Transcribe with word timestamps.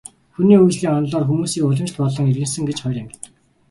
Хүний 0.33 0.57
хөгжлийн 0.59 0.97
онолоор 0.97 1.25
хүмүүсийг 1.27 1.63
уламжлалт 1.65 1.97
болон 2.01 2.29
иргэншсэн 2.31 2.63
гэж 2.67 2.77
хоёр 2.81 2.97
ангилдаг. 3.01 3.31